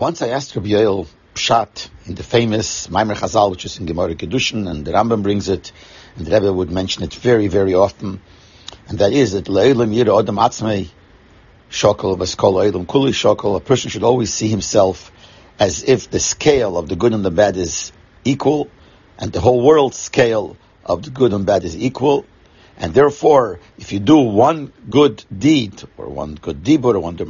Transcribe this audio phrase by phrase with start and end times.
[0.00, 4.14] Once I asked Rabbi Yoel Pshat in the famous Maimer Chazal, which is in Gemara
[4.14, 5.72] Kedushin, and the Rambam brings it,
[6.16, 8.22] and the Rebbe would mention it very, very often,
[8.88, 10.88] and that is that Le'elim Yira Odom Atzmei
[11.70, 15.12] Shokol Vaskol Le'elim Kuli Shokol, a person should always see himself
[15.58, 17.92] as if the scale of the good and the bad is
[18.24, 18.70] equal,
[19.18, 22.24] and the whole world scale of the good and bad is equal,
[22.78, 27.28] and therefore, if you do one good deed, or one good dibur, or one good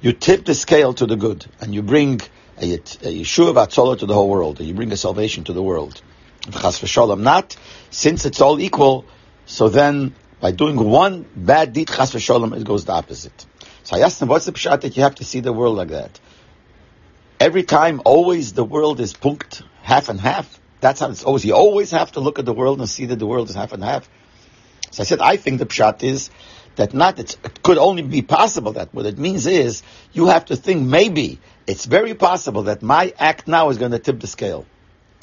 [0.00, 2.20] you tip the scale to the good, and you bring
[2.58, 5.62] a, a Yeshua Vatzola to the whole world, and you bring a salvation to the
[5.62, 6.00] world.
[6.50, 7.56] Chas v'shalom not,
[7.90, 9.04] since it's all equal,
[9.46, 13.46] so then by doing one bad deed, chas v'shalom, it goes the opposite.
[13.84, 15.88] So I asked him, what's the pshat that you have to see the world like
[15.88, 16.18] that?
[17.38, 20.60] Every time, always the world is punked, half and half.
[20.80, 21.44] That's how it's always.
[21.44, 23.72] You always have to look at the world and see that the world is half
[23.72, 24.08] and half.
[24.90, 26.30] So I said, I think the pshat is
[26.76, 30.56] that not it could only be possible that what it means is you have to
[30.56, 34.66] think maybe it's very possible that my act now is going to tip the scale.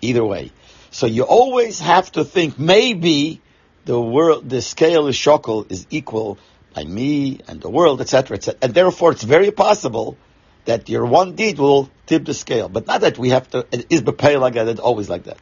[0.01, 0.51] Either way.
[0.91, 3.41] So you always have to think maybe
[3.85, 6.37] the world, the scale is shokel is equal
[6.75, 8.59] by me and the world, etc., etc.
[8.61, 10.17] And therefore it's very possible
[10.65, 12.69] that your one deed will tip the scale.
[12.69, 15.39] But not that we have to, it is pay like that, it's always like that.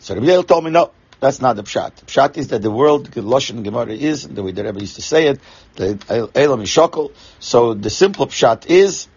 [0.00, 2.04] So Rabbi told me, no, that's not the pshat.
[2.06, 5.28] Pshat is that the world, Lashon Gemara is, the way the Rebbe used to say
[5.28, 5.40] it,
[5.74, 7.12] the Elam is shokel.
[7.40, 9.08] So the simple pshat is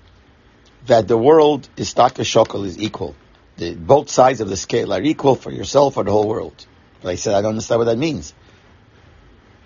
[0.85, 3.15] that the world is taka shokel is equal.
[3.57, 6.65] The, both sides of the scale are equal for yourself or the whole world.
[7.01, 8.33] But I said, I don't understand what that means.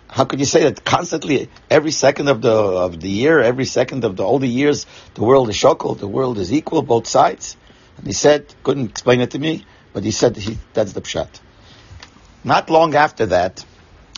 [0.08, 4.04] How could you say that constantly, every second of the of the year, every second
[4.04, 7.58] of the all the years, the world is shokel, the world is equal, both sides?
[7.98, 11.30] And he said, couldn't explain it to me, but he said he, that's the pshat.
[12.44, 13.64] Not long after that,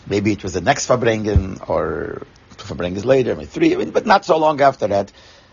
[0.07, 2.23] maybe it was the next Farbrengen or
[2.57, 5.11] Farbrengen later, maybe three, but not so long after that.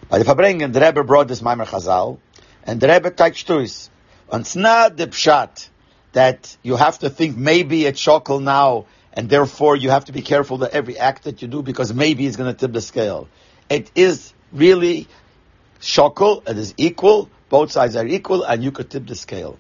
[0.09, 2.19] By the Farbrengen, the Rebbe brought this Maimer Chazal,
[2.65, 3.91] and the Rebbe touched Shtuis.
[4.31, 5.69] And it's not the pshat
[6.13, 10.23] that you have to think maybe it's shokel now, and therefore you have to be
[10.23, 13.29] careful that every act that you do, because maybe it's going to tip the scale.
[13.69, 15.09] It is really
[15.81, 19.59] shokel, it is equal, both sides are equal, and you could tip the scale.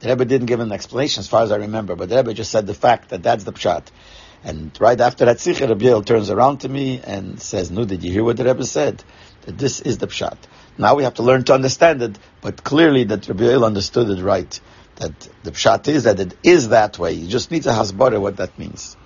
[0.00, 2.52] The Rebbe didn't give an explanation as far as I remember, but the Rebbe just
[2.52, 3.88] said the fact that that's the pshat.
[4.44, 8.04] And right after that sikha, Rabbi Yoel turns around to me and says, "No, did
[8.04, 9.02] you hear what the Rebbe said?
[9.42, 10.36] That this is the pshat."
[10.76, 14.22] Now we have to learn to understand it, but clearly that Rabbi Yoel understood it
[14.22, 14.60] right.
[14.96, 17.14] That the pshat is that it is that way.
[17.14, 18.96] You just need to hasbara what that means.